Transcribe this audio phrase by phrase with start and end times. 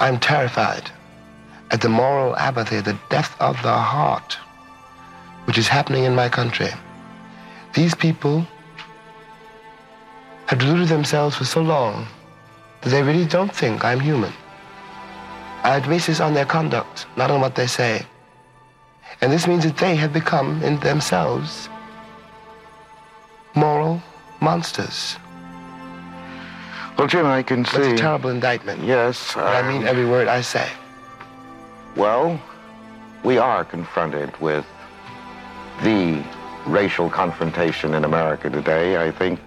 [0.00, 0.90] I'm terrified
[1.70, 4.34] at the moral apathy, the death of the heart,
[5.44, 6.70] which is happening in my country.
[7.74, 8.46] These people
[10.46, 12.06] have deluded themselves for so long
[12.80, 14.32] that they really don't think I'm human.
[15.64, 18.06] I base this on their conduct, not on what they say.
[19.20, 21.68] And this means that they have become, in themselves,
[23.54, 24.00] moral
[24.40, 25.16] monsters.
[26.98, 27.78] Well, Jim, I can see.
[27.78, 28.82] It's a terrible indictment.
[28.82, 29.34] Yes.
[29.34, 30.68] But I mean um, every word I say.
[31.94, 32.40] Well,
[33.22, 34.66] we are confronted with
[35.84, 36.24] the
[36.66, 38.96] racial confrontation in America today.
[39.06, 39.38] I think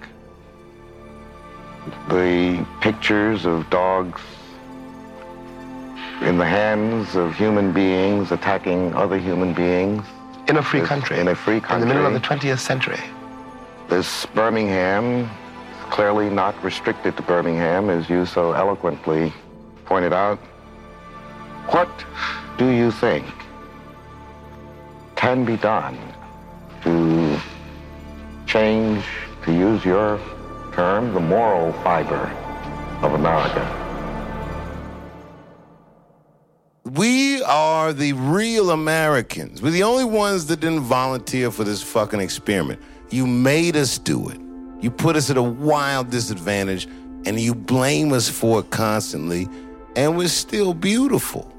[2.08, 4.22] the pictures of dogs
[6.22, 10.06] in the hands of human beings attacking other human beings
[10.48, 11.20] In a free country.
[11.20, 11.76] in a free country.
[11.76, 13.00] In the middle of the 20th century.
[13.90, 15.30] This Birmingham,
[15.92, 19.32] clearly not restricted to Birmingham, as you so eloquently
[19.86, 20.40] pointed out.
[21.68, 21.92] What
[22.58, 23.26] do you think
[25.16, 25.98] can be done
[26.84, 27.38] to
[28.48, 29.04] change,
[29.44, 30.18] to use your
[30.74, 32.32] term, the moral fiber
[33.02, 33.78] of America?
[36.86, 39.62] We are the real Americans.
[39.62, 42.82] We're the only ones that didn't volunteer for this fucking experiment.
[43.10, 44.40] You made us do it.
[44.82, 46.88] You put us at a wild disadvantage
[47.26, 49.48] and you blame us for it constantly,
[49.96, 51.52] and we're still beautiful.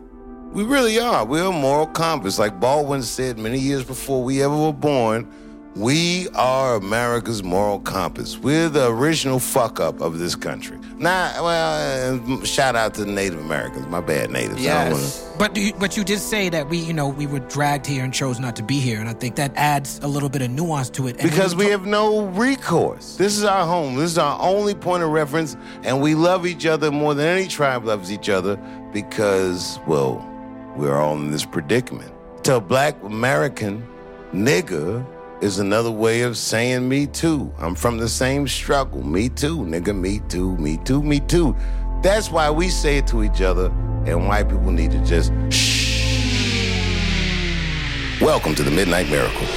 [0.52, 1.24] We really are.
[1.24, 2.38] We're a moral compass.
[2.38, 5.32] Like Baldwin said many years before we ever were born,
[5.74, 8.36] we are America's moral compass.
[8.38, 10.78] We're the original fuck up of this country.
[10.98, 13.86] Nah, well, uh, shout out to the Native Americans.
[13.86, 14.66] My bad, natives.
[14.66, 15.06] I wanna-
[15.38, 18.12] But you, but you did say that we, you know, we were dragged here and
[18.12, 20.90] chose not to be here, and I think that adds a little bit of nuance
[20.90, 21.16] to it.
[21.20, 23.16] And Because when we have no recourse.
[23.16, 23.96] This is our home.
[23.96, 27.48] This is our only point of reference, and we love each other more than any
[27.48, 28.56] tribe loves each other
[28.92, 30.24] because, well,
[30.76, 32.12] we're all in this predicament.
[32.44, 33.82] To a black American,
[34.34, 35.04] nigga
[35.42, 37.52] is another way of saying me too.
[37.58, 39.04] I'm from the same struggle.
[39.04, 39.92] Me too, nigga.
[39.94, 41.56] Me too, me too, me too.
[42.00, 43.66] That's why we say it to each other,
[44.06, 45.80] and white people need to just shh.
[48.20, 49.48] Welcome to the Midnight Miracle.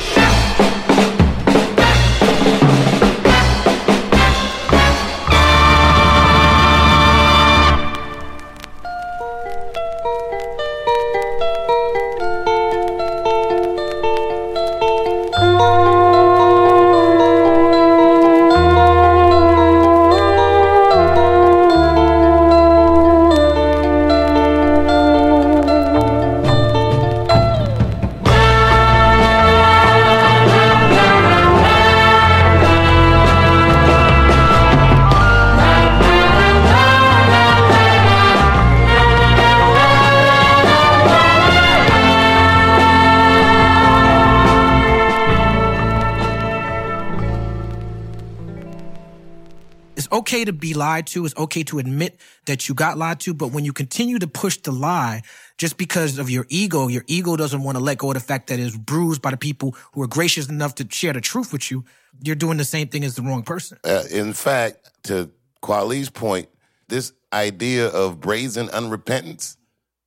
[50.35, 51.25] Okay to be lied to.
[51.25, 53.33] It's okay to admit that you got lied to.
[53.33, 55.21] But when you continue to push the lie
[55.57, 58.47] just because of your ego, your ego doesn't want to let go of the fact
[58.47, 61.71] that it's bruised by the people who are gracious enough to share the truth with
[61.71, 61.85] you.
[62.21, 63.77] You're doing the same thing as the wrong person.
[63.85, 65.31] Uh, in fact, to
[65.63, 66.49] Kweli's point,
[66.89, 69.55] this idea of brazen unrepentance,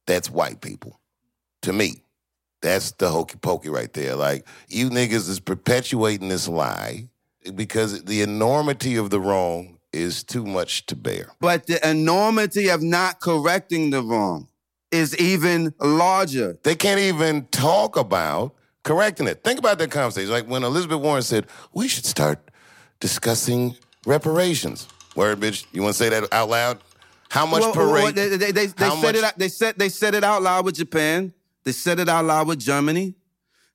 [0.06, 1.00] that's white people.
[1.62, 2.02] To me,
[2.60, 4.14] that's the hokey pokey right there.
[4.14, 7.08] Like, you niggas is perpetuating this lie
[7.54, 11.30] because the enormity of the wrong is too much to bear.
[11.40, 14.48] But the enormity of not correcting the wrong
[14.90, 16.58] is even larger.
[16.62, 18.54] They can't even talk about
[18.84, 19.44] correcting it.
[19.44, 20.30] Think about that conversation.
[20.30, 22.38] Like when Elizabeth Warren said, we should start
[23.00, 24.88] discussing reparations.
[25.14, 25.66] Word, bitch.
[25.72, 26.78] You want to say that out loud?
[27.30, 28.04] How much Well, parade?
[28.04, 29.24] well, they, they, they, they said much- it.
[29.24, 31.32] Out, they said they said it out loud with Japan.
[31.64, 33.14] They said it out loud with Germany.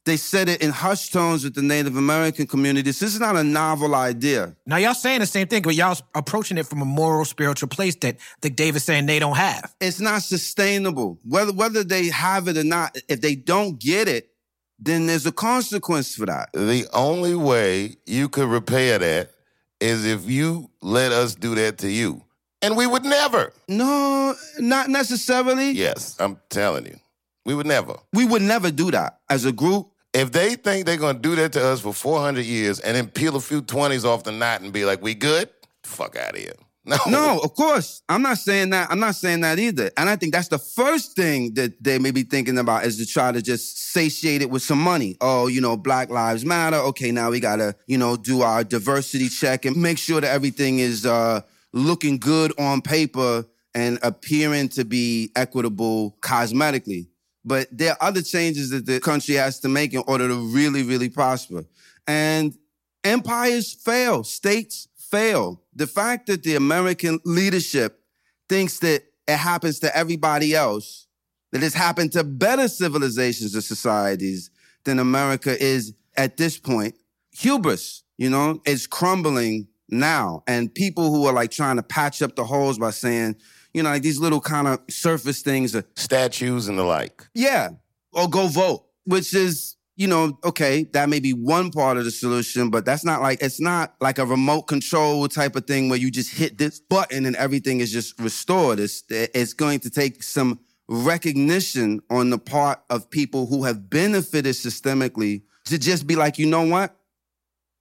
[0.05, 2.99] They said it in hushed tones with the Native American communities.
[2.99, 4.53] This is not a novel idea.
[4.65, 7.95] Now y'all saying the same thing, but y'all approaching it from a moral, spiritual place
[7.97, 9.73] that that David's saying they don't have.
[9.79, 11.19] It's not sustainable.
[11.23, 14.29] Whether whether they have it or not, if they don't get it,
[14.77, 16.51] then there's a consequence for that.
[16.53, 19.31] The only way you could repair that
[19.79, 22.23] is if you let us do that to you.
[22.61, 23.53] And we would never.
[23.69, 25.71] No, not necessarily.
[25.71, 26.97] Yes, I'm telling you.
[27.45, 27.97] We would never.
[28.13, 29.89] We would never do that as a group.
[30.13, 33.35] If they think they're to do that to us for 400 years and then peel
[33.35, 35.49] a few 20s off the knot and be like, we good?
[35.83, 36.53] Fuck out of here.
[36.85, 36.97] No.
[37.07, 38.01] No, of course.
[38.09, 38.91] I'm not saying that.
[38.91, 39.89] I'm not saying that either.
[39.95, 43.05] And I think that's the first thing that they may be thinking about is to
[43.05, 45.15] try to just satiate it with some money.
[45.21, 46.75] Oh, you know, Black Lives Matter.
[46.75, 50.79] Okay, now we gotta, you know, do our diversity check and make sure that everything
[50.79, 51.39] is uh
[51.71, 57.07] looking good on paper and appearing to be equitable cosmetically.
[57.45, 60.83] But there are other changes that the country has to make in order to really,
[60.83, 61.65] really prosper.
[62.07, 62.57] And
[63.03, 65.61] empires fail, states fail.
[65.75, 68.01] The fact that the American leadership
[68.47, 71.07] thinks that it happens to everybody else,
[71.51, 74.49] that it's happened to better civilizations or societies
[74.85, 76.95] than America is at this point,
[77.31, 80.43] hubris, you know, is crumbling now.
[80.47, 83.35] And people who are like trying to patch up the holes by saying,
[83.73, 87.27] you know, like these little kind of surface things Statues and the like.
[87.33, 87.69] yeah,
[88.11, 92.11] or go vote, which is, you know, okay, that may be one part of the
[92.11, 95.99] solution, but that's not like, it's not like a remote control type of thing where
[95.99, 98.79] you just hit this button and everything is just restored.
[98.79, 104.55] It's, it's going to take some recognition on the part of people who have benefited
[104.55, 106.95] systemically to just be like, you know what?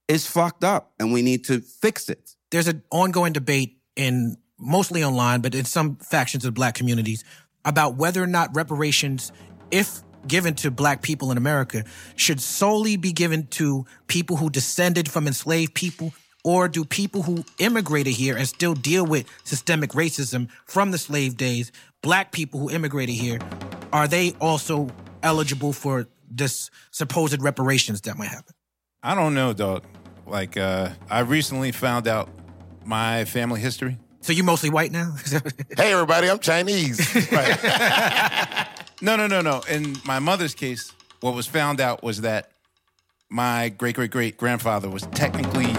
[0.08, 2.34] It's fucked up and we need to fix it.
[2.50, 7.24] There's an ongoing debate in mostly online, but in some factions of black communities
[7.64, 9.32] about whether or not reparations,
[9.70, 11.84] if given to black people in America,
[12.16, 16.14] should solely be given to people who descended from enslaved people,
[16.44, 21.36] or do people who immigrated here and still deal with systemic racism from the slave
[21.36, 21.72] days,
[22.02, 23.38] black people who immigrated here,
[23.92, 24.88] are they also
[25.22, 28.54] eligible for this supposed reparations that might happen?
[29.02, 29.84] I don't know, dog.
[30.26, 32.28] Like, uh, I recently found out
[32.84, 33.98] my family history.
[34.22, 35.16] So you mostly white now?
[35.76, 36.98] Hey, everybody, I'm Chinese.
[39.04, 39.62] No, no, no, no.
[39.68, 40.92] In my mother's case,
[41.22, 42.52] what was found out was that
[43.28, 45.74] my great great great grandfather was technically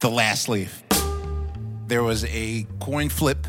[0.00, 0.82] the last slave.
[1.86, 3.46] There was a coin flip,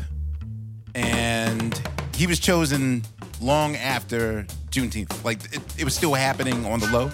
[0.94, 1.74] and
[2.14, 3.02] he was chosen
[3.40, 5.24] long after Juneteenth.
[5.24, 7.10] Like it, it was still happening on the low.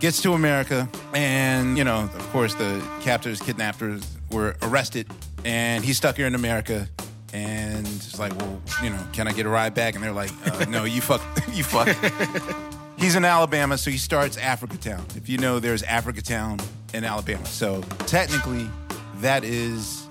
[0.00, 5.08] Gets to America, and you know, of course, the captors, kidnappers were arrested,
[5.46, 6.88] and he's stuck here in America.
[7.32, 9.94] And it's like, well, you know, can I get a ride back?
[9.94, 11.22] And they're like, uh, no, you fuck,
[11.52, 11.88] you fuck.
[12.98, 15.04] He's in Alabama, so he starts Africa Town.
[15.14, 16.58] If you know, there's Africa Town
[16.92, 17.46] in Alabama.
[17.46, 18.68] So technically,
[19.18, 20.08] that is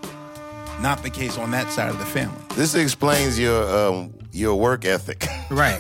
[0.82, 2.42] not the case on that side of the family.
[2.56, 5.26] this explains your um, your work ethic.
[5.50, 5.80] right.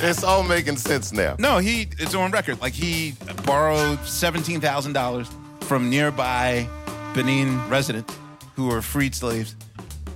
[0.00, 1.36] it's all making sense now.
[1.38, 2.60] No, he it's on record.
[2.60, 5.28] Like he borrowed seventeen thousand dollars
[5.72, 6.68] from nearby
[7.14, 8.14] Benin residents
[8.56, 9.56] who were freed slaves,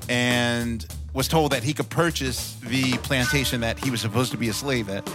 [0.06, 0.84] and
[1.14, 4.52] was told that he could purchase the plantation that he was supposed to be a
[4.52, 5.10] slave at.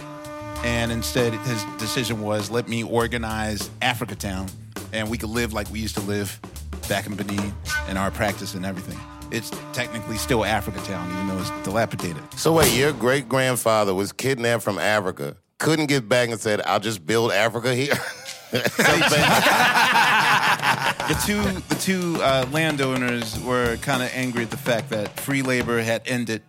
[0.64, 4.48] And instead, his decision was, let me organize Africa Town,
[4.92, 6.40] and we could live like we used to live
[6.88, 7.54] back in Benin,
[7.86, 8.98] and our practice and everything.
[9.30, 12.20] It's technically still Africa Town, even though it's dilapidated.
[12.34, 16.80] So wait, your great grandfather was kidnapped from Africa, couldn't get back and said, "I'll
[16.80, 17.94] just build Africa here."
[18.52, 19.22] Something.
[21.08, 25.40] the two the two uh, landowners were kind of angry at the fact that free
[25.40, 26.42] labor had ended,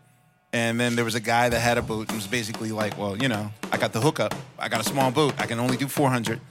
[0.51, 3.17] and then there was a guy that had a boat and was basically like, "Well,
[3.17, 4.35] you know, I got the hookup.
[4.59, 5.33] I got a small boat.
[5.37, 6.41] I can only do 400."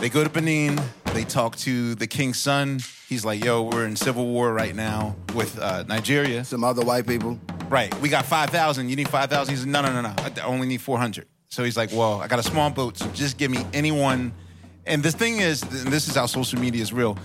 [0.00, 0.78] They go to Benin.
[1.14, 2.78] They talk to the king's son.
[3.08, 6.44] He's like, "Yo, we're in civil war right now with uh, Nigeria.
[6.44, 7.40] Some other white people.
[7.68, 7.92] Right?
[8.00, 8.88] We got five thousand.
[8.88, 9.52] You need five thousand?
[9.52, 10.14] He's like, "No, no, no, no.
[10.16, 13.36] I only need 400." So he's like, "Well, I got a small boat, so just
[13.36, 14.32] give me anyone."
[14.86, 17.18] And the thing is, and this is how social media is real.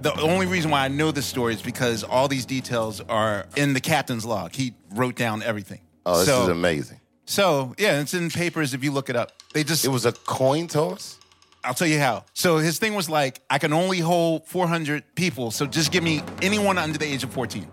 [0.00, 3.72] The only reason why I know this story is because all these details are in
[3.72, 4.54] the captain's log.
[4.54, 5.80] He wrote down everything.
[6.04, 7.00] Oh, this so, is amazing.
[7.24, 9.32] So yeah, it's in papers if you look it up.
[9.54, 11.18] They just It was a coin toss.
[11.64, 12.24] I'll tell you how.
[12.34, 16.22] So his thing was like, I can only hold 400 people, so just give me
[16.42, 17.68] anyone under the age of 14.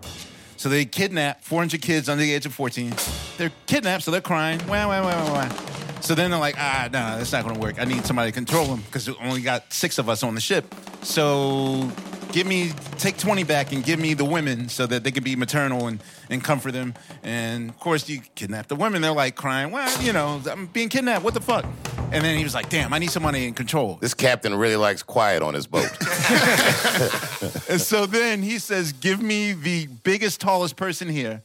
[0.56, 2.94] So they kidnap 400 kids under the age of 14.
[3.36, 4.60] They're kidnapped, so they're crying.
[4.68, 5.70] Wah, wah, wah, wah, wah.
[6.00, 7.80] So then they're like, ah, no, that's not going to work.
[7.80, 10.40] I need somebody to control them because we only got six of us on the
[10.40, 10.74] ship.
[11.02, 11.90] So
[12.32, 15.36] give me, take 20 back and give me the women so that they can be
[15.36, 16.94] maternal and, and comfort them.
[17.22, 19.02] And of course, you kidnap the women.
[19.02, 21.24] They're like crying, well, you know, I'm being kidnapped.
[21.24, 21.64] What the fuck?
[22.12, 23.98] And then he was like, damn, I need somebody in control.
[24.00, 25.88] This captain really likes quiet on his boat.
[27.70, 31.42] And so then he says, Give me the biggest, tallest person here.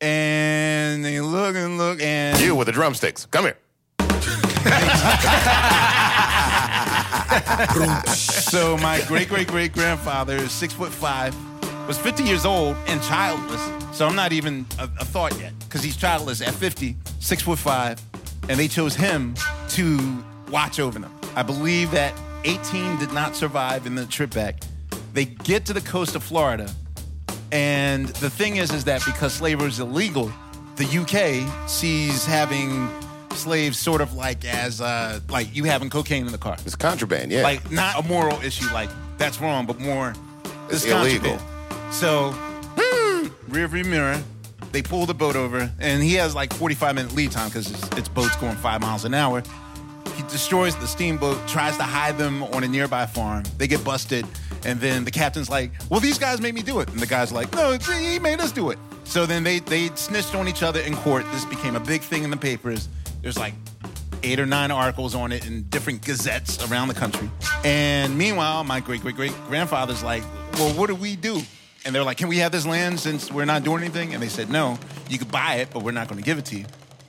[0.00, 3.26] And they look and look and you with the drumsticks.
[3.26, 3.56] Come here.
[8.14, 11.36] so my great great great grandfather is six foot five,
[11.86, 13.60] was 50 years old and childless.
[13.96, 17.58] So I'm not even a, a thought yet because he's childless at 50, six foot
[17.58, 18.00] five,
[18.48, 19.34] and they chose him
[19.70, 21.14] to watch over them.
[21.36, 24.62] I believe that 18 did not survive in the trip back.
[25.12, 26.70] They get to the coast of Florida,
[27.52, 30.32] and the thing is, is that because slavery is illegal,
[30.76, 32.88] the UK sees having
[33.36, 36.56] slaves sort of like as uh, like you having cocaine in the car.
[36.64, 37.42] It's contraband, yeah.
[37.42, 40.14] Like not a moral issue, like that's wrong, but more
[40.68, 41.36] It's this illegal.
[41.36, 41.94] contraband.
[41.94, 42.32] So,
[42.78, 44.20] hmm, rear view mirror,
[44.72, 47.88] they pull the boat over, and he has like 45 minute lead time because its,
[47.98, 49.42] its boat's going five miles an hour.
[50.16, 53.42] He destroys the steamboat, tries to hide them on a nearby farm.
[53.58, 54.26] They get busted,
[54.64, 57.32] and then the captain's like, "Well, these guys made me do it," and the guy's
[57.32, 60.80] like, "No, he made us do it." So then they they snitched on each other
[60.80, 61.24] in court.
[61.32, 62.88] This became a big thing in the papers.
[63.24, 63.54] There's like
[64.22, 67.30] eight or nine articles on it in different gazettes around the country.
[67.64, 70.22] And meanwhile, my great great great grandfather's like,
[70.54, 71.40] Well, what do we do?
[71.86, 74.12] And they're like, Can we have this land since we're not doing anything?
[74.12, 74.78] And they said, No,
[75.08, 76.66] you could buy it, but we're not going to give it to you.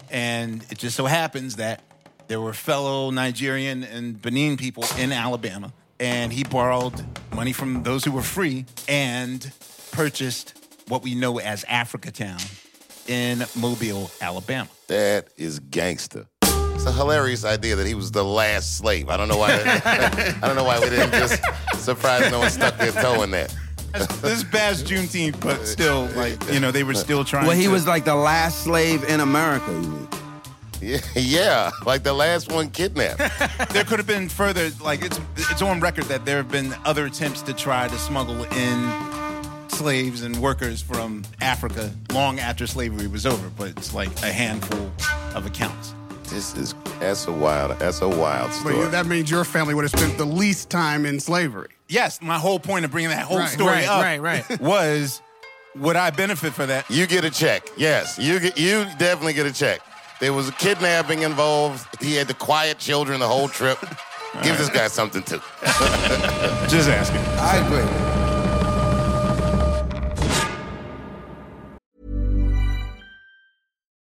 [0.09, 1.83] And it just so happens that
[2.29, 5.73] there were fellow Nigerian and Benin people in Alabama.
[5.99, 6.93] And he borrowed
[7.35, 9.51] money from those who were free and
[9.91, 10.53] purchased
[10.87, 12.39] what we know as Africa Town
[13.07, 14.69] in Mobile, Alabama.
[14.87, 16.27] That is gangster.
[16.41, 19.09] It's a hilarious idea that he was the last slave.
[19.09, 19.53] I don't know why.
[19.85, 21.41] I don't know why we didn't just
[21.75, 23.55] surprise no one stuck their toe in that.
[23.93, 27.47] this is past Juneteenth, but still, like you know, they were still trying.
[27.47, 29.71] Well, he to- was like the last slave in America.
[29.71, 30.07] You mean?
[30.81, 33.17] Yeah, yeah, like the last one kidnapped.
[33.73, 34.69] there could have been further.
[34.83, 38.43] Like it's it's on record that there have been other attempts to try to smuggle
[38.43, 39.34] in
[39.75, 44.91] slaves and workers from Africa long after slavery was over, but it's like a handful
[45.35, 45.93] of accounts.
[46.29, 48.87] This is that's a wild that's a wild But story.
[48.87, 51.69] that means your family would have spent the least time in slavery.
[51.87, 54.59] Yes, my whole point of bringing that whole Right, story right, up right, right.
[54.61, 55.21] was
[55.75, 56.89] would I benefit for that?
[56.89, 57.67] You get a check.
[57.77, 59.81] Yes, you get you definitely get a check.
[60.21, 61.85] There was a kidnapping involved.
[62.01, 63.77] He had to quiet children the whole trip.
[64.43, 65.39] Give this guy something too.
[66.69, 67.19] Just asking.
[67.39, 68.14] I agree.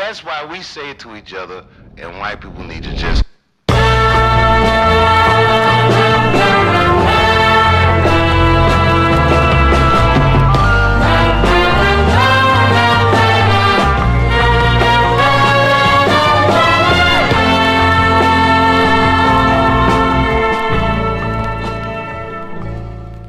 [0.00, 1.66] That's why we say to each other,
[1.98, 3.22] and white people need to just.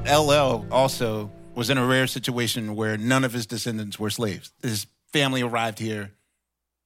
[0.09, 4.53] LL also was in a rare situation where none of his descendants were slaves.
[4.63, 6.13] His family arrived here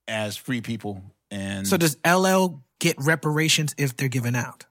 [0.08, 4.66] as free people, and So does LL get reparations if they're given out?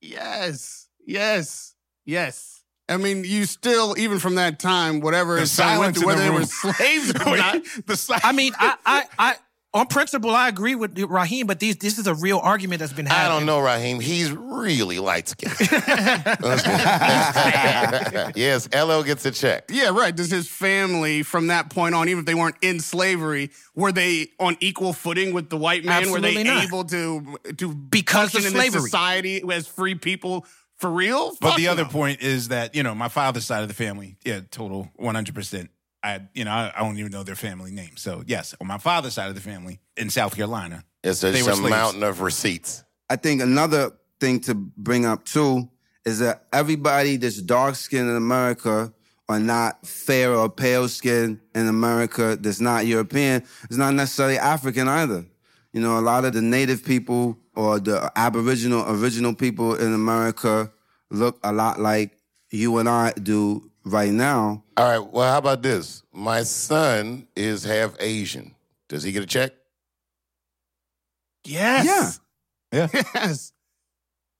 [0.00, 2.62] Yes, yes, yes.
[2.88, 6.22] I mean, you still, even from that time, whatever The his silence through, in the
[6.24, 9.36] whether they were slaves or not, the si- I mean, I, I, I,
[9.74, 13.08] on principle, I agree with Rahim, but these, this is a real argument that's been
[13.08, 13.98] I don't know, Rahim.
[13.98, 15.52] He's really light skinned.
[18.36, 19.64] yes, LL gets a check.
[19.70, 20.14] Yeah, right.
[20.14, 24.28] Does his family, from that point on, even if they weren't in slavery, were they
[24.38, 26.08] on equal footing with the white man?
[26.10, 26.64] were they not.
[26.64, 28.80] able to to Because function of in slavery.
[28.82, 31.30] society as free people for real?
[31.40, 34.16] But Fuck the other point is that you know my father's side of the family,
[34.24, 35.70] yeah, total one hundred percent.
[36.04, 37.96] I you know I, I don't even know their family name.
[37.96, 41.40] So yes, on my father's side of the family in South Carolina, It's a, They
[41.40, 41.60] a slaves.
[41.70, 42.84] mountain of receipts.
[43.10, 45.68] I think another thing to bring up too
[46.04, 48.92] is that everybody that's dark skinned in America
[49.28, 54.86] or not fair or pale skinned in America that's not European is not necessarily African
[54.86, 55.24] either.
[55.72, 60.70] You know, a lot of the native people or the aboriginal original people in America
[61.10, 62.12] look a lot like
[62.50, 64.64] you and I do right now.
[64.76, 65.12] All right.
[65.12, 66.02] Well, how about this?
[66.12, 68.54] My son is half Asian.
[68.88, 69.52] Does he get a check?
[71.44, 72.20] Yes.
[72.72, 72.88] Yeah.
[72.92, 73.52] Yes.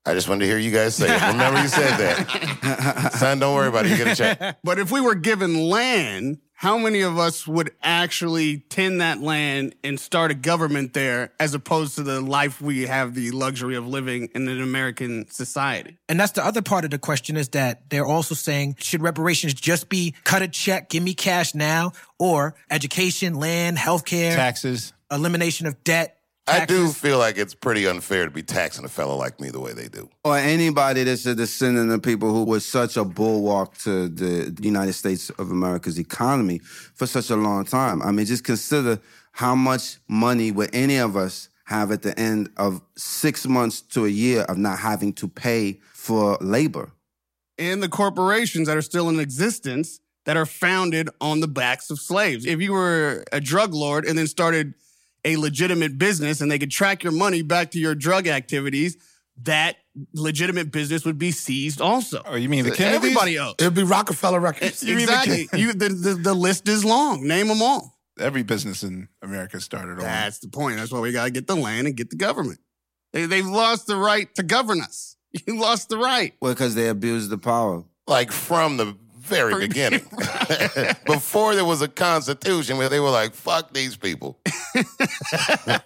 [0.06, 1.22] I just wanted to hear you guys say it.
[1.28, 3.12] Remember you said that.
[3.18, 3.90] son, don't worry about it.
[3.92, 4.58] You get a check.
[4.64, 9.74] But if we were given land, how many of us would actually tend that land
[9.84, 13.86] and start a government there as opposed to the life we have the luxury of
[13.86, 15.98] living in an American society?
[16.08, 19.52] And that's the other part of the question is that they're also saying, should reparations
[19.52, 24.94] just be cut a check, give me cash now, or education, land, healthcare, taxes.
[25.10, 26.18] elimination of debt?
[26.46, 29.60] I do feel like it's pretty unfair to be taxing a fellow like me the
[29.60, 30.10] way they do.
[30.24, 34.92] or anybody that's a descendant of people who was such a bulwark to the United
[34.92, 38.02] States of America's economy for such a long time.
[38.02, 39.00] I mean, just consider
[39.32, 44.04] how much money would any of us have at the end of six months to
[44.04, 46.92] a year of not having to pay for labor.
[47.58, 51.98] And the corporations that are still in existence that are founded on the backs of
[51.98, 52.44] slaves.
[52.44, 54.74] If you were a drug lord and then started
[55.24, 58.96] a legitimate business and they could track your money back to your drug activities,
[59.42, 59.76] that
[60.12, 62.22] legitimate business would be seized also.
[62.24, 62.96] Oh, you mean the uh, Kennedys?
[62.96, 63.56] Everybody else.
[63.58, 64.82] It'd be Rockefeller Records.
[64.84, 65.48] Eh, exactly.
[65.54, 67.26] you, the, the, the list is long.
[67.26, 67.98] Name them all.
[68.18, 69.98] Every business in America started on.
[70.00, 70.76] That's the point.
[70.76, 72.60] That's why we got to get the land and get the government.
[73.12, 75.16] They, they've lost the right to govern us.
[75.48, 76.32] You lost the right.
[76.40, 77.82] Well, because they abused the power.
[78.06, 80.06] Like from the very beginning.
[81.06, 84.38] Before there was a constitution where they were like, fuck these people.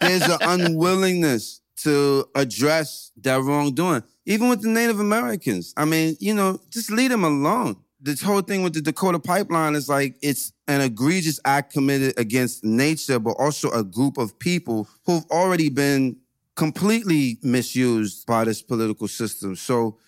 [0.01, 5.72] There's an unwillingness to address that wrongdoing, even with the Native Americans.
[5.77, 7.77] I mean, you know, just leave them alone.
[8.01, 12.64] This whole thing with the Dakota pipeline is like it's an egregious act committed against
[12.64, 16.16] nature, but also a group of people who've already been
[16.55, 19.57] completely misused by this political system.
[19.57, 19.98] So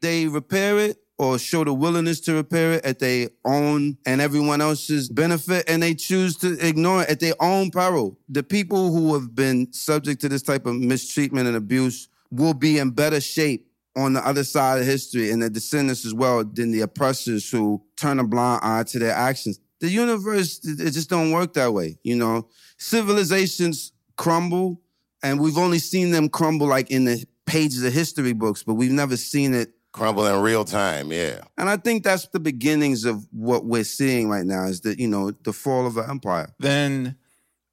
[0.00, 4.62] they repair it or show the willingness to repair it at their own and everyone
[4.62, 8.18] else's benefit, and they choose to ignore it at their own peril.
[8.30, 12.78] The people who have been subject to this type of mistreatment and abuse will be
[12.78, 13.66] in better shape
[13.98, 17.82] on the other side of history and their descendants as well than the oppressors who
[17.98, 19.60] turn a blind eye to their actions.
[19.80, 22.48] The universe, it just don't work that way, you know?
[22.78, 24.80] Civilizations crumble,
[25.22, 28.90] and we've only seen them crumble like in the pages of history books, but we've
[28.90, 31.40] never seen it Crumble in real time, yeah.
[31.58, 35.08] and I think that's the beginnings of what we're seeing right now is that, you
[35.08, 36.54] know, the fall of the empire.
[36.60, 37.16] Then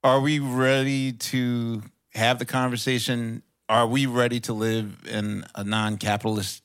[0.03, 3.43] are we ready to have the conversation?
[3.69, 6.63] Are we ready to live in a non-capitalist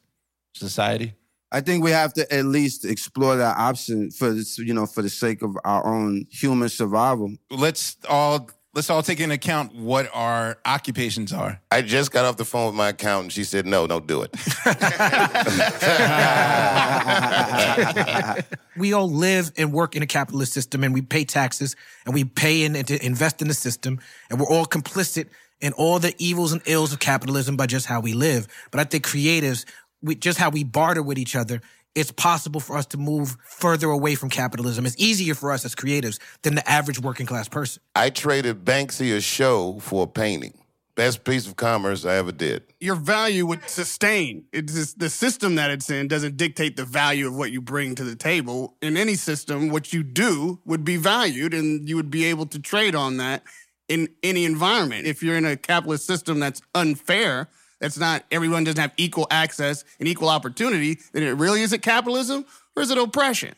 [0.55, 1.15] society?
[1.51, 5.03] I think we have to at least explore that option for this, you know, for
[5.03, 7.35] the sake of our own human survival.
[7.51, 11.61] Let's all let's all take into account what our occupations are.
[11.71, 13.33] I just got off the phone with my accountant.
[13.33, 14.33] She said, no, don't do it.
[18.77, 22.25] we all live and work in a capitalist system and we pay taxes and we
[22.25, 25.27] pay in and to invest in the system and we're all complicit
[25.61, 28.49] in all the evils and ills of capitalism by just how we live.
[28.71, 29.65] But I think creatives,
[30.01, 31.61] we, just how we barter with each other,
[31.95, 34.87] it's possible for us to move further away from capitalism.
[34.87, 37.83] It's easier for us as creatives than the average working class person.
[37.95, 40.55] I traded Banksy a show for a painting.
[40.95, 42.65] Best piece of commerce I ever did.
[42.79, 44.45] Your value would sustain.
[44.53, 47.95] It's just the system that it's in doesn't dictate the value of what you bring
[47.95, 48.77] to the table.
[48.83, 52.59] In any system, what you do would be valued and you would be able to
[52.59, 53.43] trade on that
[53.89, 55.07] in any environment.
[55.07, 57.49] If you're in a capitalist system that's unfair,
[57.83, 61.83] that's not everyone doesn't have equal access and equal opportunity, then it really is it
[61.83, 63.55] capitalism or is it oppression?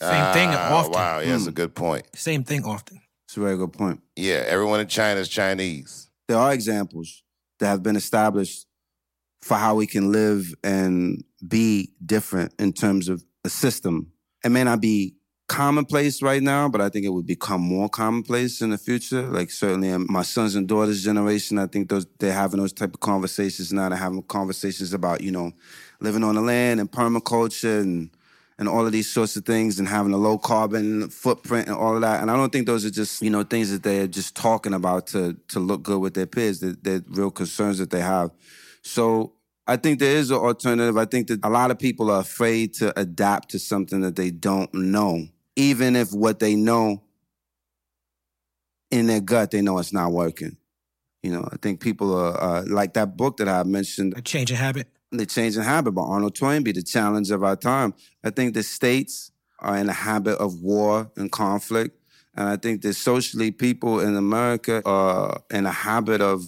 [0.00, 0.92] Same thing Ah, often.
[0.92, 1.50] Wow, yeah, that's Hmm.
[1.50, 2.06] a good point.
[2.16, 3.00] Same thing often.
[3.28, 4.00] It's a very good point.
[4.16, 6.08] Yeah, everyone in China is Chinese.
[6.26, 7.22] There are examples
[7.60, 8.66] that have been established
[9.42, 14.12] for how we can live and be different in terms of a system.
[14.44, 15.16] It may not be
[15.50, 19.22] commonplace right now, but I think it would become more commonplace in the future.
[19.22, 22.94] Like certainly in my sons and daughters' generation, I think those they're having those type
[22.94, 23.88] of conversations now.
[23.88, 25.52] They're having conversations about, you know,
[25.98, 28.10] living on the land and permaculture and
[28.58, 31.96] and all of these sorts of things and having a low carbon footprint and all
[31.96, 32.22] of that.
[32.22, 35.08] And I don't think those are just, you know, things that they're just talking about
[35.08, 36.60] to to look good with their peers.
[36.60, 38.30] They're, they're real concerns that they have.
[38.82, 39.32] So
[39.66, 40.96] I think there is an alternative.
[40.96, 44.30] I think that a lot of people are afraid to adapt to something that they
[44.30, 45.26] don't know,
[45.60, 47.02] even if what they know
[48.90, 50.56] in their gut, they know it's not working.
[51.22, 54.14] You know, I think people are uh, like that book that I mentioned.
[54.16, 54.88] A change of habit.
[55.12, 57.94] The Changing Habit by Arnold Toynbee, The Challenge of Our Time.
[58.22, 61.98] I think the states are in a habit of war and conflict.
[62.36, 66.44] And I think that socially, people in America are in a habit of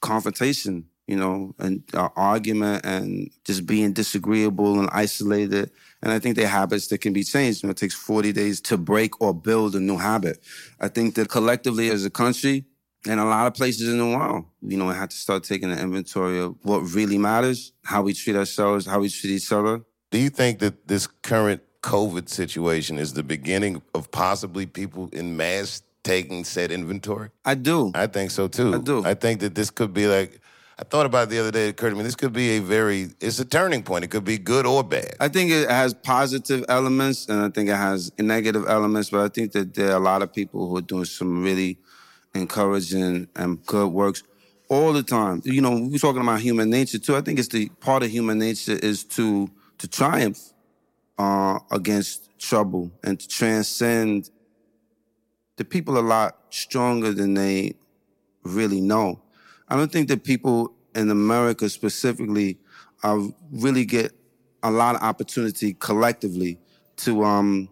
[0.00, 5.72] confrontation, you know, and uh, argument and just being disagreeable and isolated.
[6.04, 7.62] And I think they're habits that can be changed.
[7.62, 10.38] You know, it takes 40 days to break or build a new habit.
[10.78, 12.66] I think that collectively as a country,
[13.06, 15.70] and a lot of places in the world, you know, we have to start taking
[15.70, 19.82] an inventory of what really matters, how we treat ourselves, how we treat each other.
[20.10, 25.36] Do you think that this current COVID situation is the beginning of possibly people in
[25.36, 27.30] mass taking said inventory?
[27.44, 27.92] I do.
[27.94, 28.74] I think so too.
[28.74, 29.04] I do.
[29.04, 30.40] I think that this could be like,
[30.76, 32.58] I thought about it the other day, it occurred to me, this could be a
[32.58, 34.04] very, it's a turning point.
[34.04, 35.14] It could be good or bad.
[35.20, 39.28] I think it has positive elements and I think it has negative elements, but I
[39.28, 41.78] think that there are a lot of people who are doing some really
[42.34, 44.24] encouraging and good works
[44.68, 45.42] all the time.
[45.44, 47.16] You know, we're talking about human nature too.
[47.16, 50.52] I think it's the part of human nature is to to triumph
[51.18, 54.30] uh, against trouble and to transcend
[55.56, 57.74] the people a lot stronger than they
[58.42, 59.20] really know.
[59.68, 62.58] I don't think that people in America specifically
[63.02, 64.12] uh, really get
[64.62, 66.58] a lot of opportunity collectively
[66.96, 67.68] to um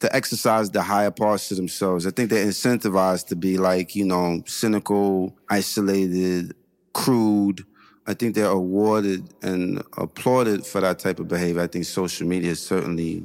[0.00, 2.06] to exercise the higher parts of themselves.
[2.08, 6.56] I think they're incentivized to be like, you know, cynical, isolated,
[6.92, 7.64] crude.
[8.04, 11.62] I think they're awarded and applauded for that type of behavior.
[11.62, 13.24] I think social media certainly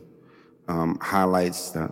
[0.67, 1.91] um, highlights that.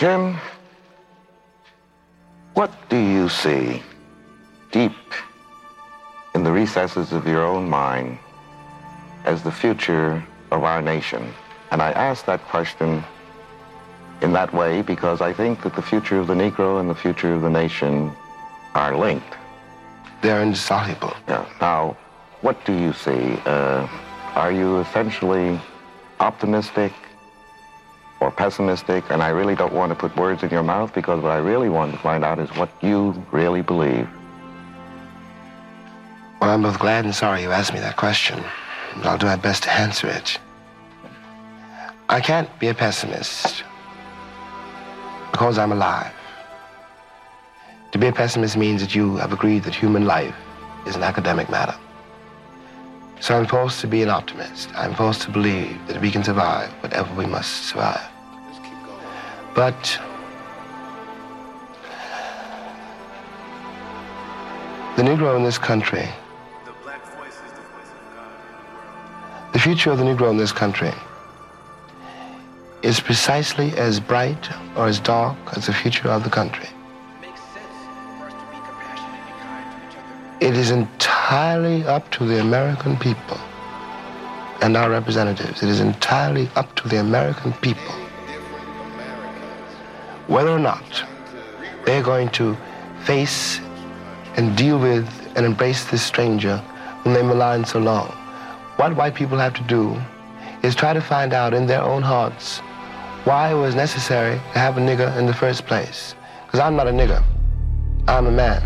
[0.00, 0.34] Jim,
[2.54, 3.82] what do you see
[4.72, 4.96] deep
[6.34, 8.18] in the recesses of your own mind
[9.26, 11.34] as the future of our nation?
[11.70, 13.04] And I ask that question
[14.22, 17.34] in that way because I think that the future of the Negro and the future
[17.34, 18.10] of the nation
[18.74, 19.34] are linked.
[20.22, 21.12] They're indissoluble.
[21.28, 21.44] Yeah.
[21.60, 21.98] Now,
[22.40, 23.36] what do you see?
[23.44, 23.86] Uh,
[24.34, 25.60] are you essentially
[26.20, 26.94] optimistic
[28.20, 31.32] or pessimistic, and I really don't want to put words in your mouth because what
[31.32, 34.08] I really want to find out is what you really believe.
[36.40, 38.42] Well, I'm both glad and sorry you asked me that question.
[38.94, 40.38] And I'll do my best to answer it.
[42.08, 43.62] I can't be a pessimist
[45.30, 46.12] because I'm alive.
[47.92, 50.34] To be a pessimist means that you have agreed that human life
[50.86, 51.76] is an academic matter.
[53.20, 54.70] So I'm forced to be an optimist.
[54.74, 58.09] I'm forced to believe that we can survive whatever we must survive.
[59.54, 59.98] But
[64.96, 66.08] the Negro in this country,
[69.52, 70.92] the future of the Negro in this country
[72.82, 76.68] is precisely as bright or as dark as the future of the country.
[80.40, 83.38] It is entirely up to the American people
[84.62, 85.62] and our representatives.
[85.62, 87.94] It is entirely up to the American people
[90.30, 91.04] whether or not
[91.84, 92.56] they're going to
[93.04, 93.58] face
[94.36, 96.58] and deal with and embrace this stranger
[97.02, 98.06] whom they maligned so long.
[98.76, 100.00] What white people have to do
[100.62, 102.60] is try to find out in their own hearts
[103.24, 106.14] why it was necessary to have a nigger in the first place.
[106.46, 107.24] Because I'm not a nigger.
[108.06, 108.62] I'm a man.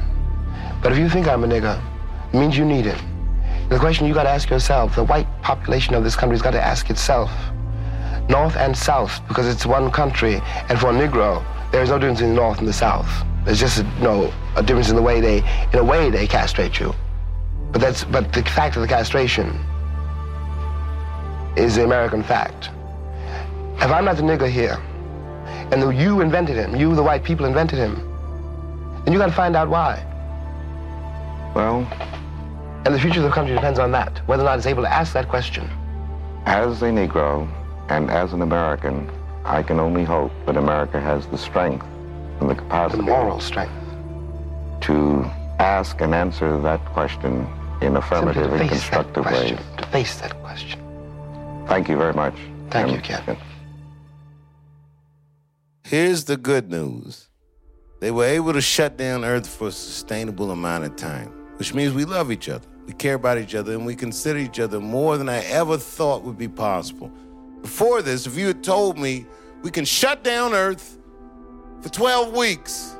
[0.83, 1.83] But if you think I'm a nigger,
[2.29, 3.03] it means you need it.
[3.71, 6.63] The question you got to ask yourself, the white population of this country's got to
[6.63, 7.31] ask itself,
[8.29, 12.21] North and South, because it's one country, and for a Negro, there is no difference
[12.21, 13.09] in the North and the South.
[13.45, 15.39] There's just a, no a difference in the way they,
[15.73, 16.95] in a way, they castrate you.
[17.71, 19.49] But that's but the fact of the castration
[21.57, 22.71] is the American fact.
[23.77, 24.81] If I'm not the nigger here,
[25.73, 27.97] and the, you invented him, you, the white people, invented him,
[29.05, 30.03] then you got to find out why.
[31.55, 31.81] Well,
[32.87, 34.93] and the future of the country depends on that, whether or not it's able to
[34.93, 35.69] ask that question.
[36.47, 37.49] As a Negro
[37.89, 39.11] and as an American,
[39.45, 41.87] I can only hope that America has the strength
[42.41, 42.99] and the capacity.
[42.99, 43.73] The moral strength.
[44.83, 45.25] To
[45.59, 47.47] ask and answer that question
[47.81, 49.59] in affirmative and constructive ways.
[49.79, 50.81] To face that question.
[51.67, 52.35] Thank you very much.
[52.71, 53.37] Thank and, you, Captain.
[55.85, 57.29] Here's the good news.
[58.01, 61.95] They were able to shut down Earth for a sustainable amount of time, which means
[61.95, 65.17] we love each other, we care about each other, and we consider each other more
[65.17, 67.11] than I ever thought would be possible.
[67.65, 69.25] Before this, if you had told me
[69.63, 70.99] we can shut down Earth
[71.81, 72.95] for 12 weeks,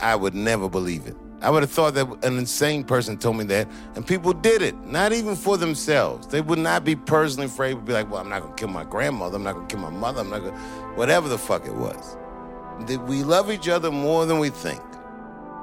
[0.00, 1.14] I would never believe it.
[1.42, 4.74] I would have thought that an insane person told me that, and people did it,
[4.86, 6.26] not even for themselves.
[6.26, 8.84] They would not be personally afraid, would be like, well, I'm not gonna kill my
[8.84, 10.56] grandmother, I'm not gonna kill my mother, I'm not gonna,
[10.94, 12.16] whatever the fuck it was.
[13.06, 14.80] We love each other more than we think.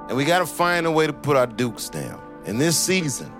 [0.07, 3.33] And we gotta find a way to put our dukes down in this season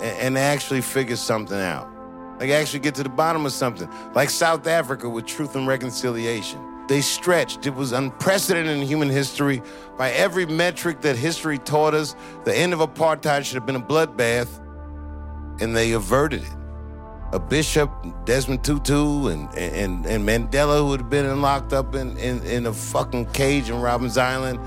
[0.00, 1.97] and, and actually figure something out.
[2.38, 3.88] Like actually get to the bottom of something.
[4.14, 6.60] Like South Africa with truth and reconciliation.
[6.88, 7.66] They stretched.
[7.66, 9.60] It was unprecedented in human history.
[9.98, 13.80] By every metric that history taught us, the end of apartheid should have been a
[13.80, 14.48] bloodbath,
[15.60, 16.56] and they averted it.
[17.32, 17.90] A bishop,
[18.24, 22.72] Desmond Tutu, and, and, and Mandela, who had been locked up in, in, in a
[22.72, 24.58] fucking cage in Robben's Island,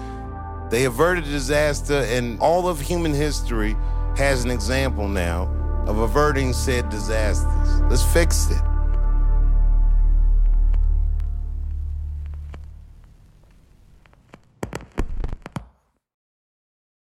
[0.69, 3.75] they averted disaster, and all of human history
[4.15, 5.49] has an example now
[5.87, 7.81] of averting said disasters.
[7.81, 8.61] Let's fix it.